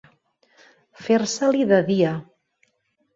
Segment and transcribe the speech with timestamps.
[1.07, 2.15] Fer-se-li de dia.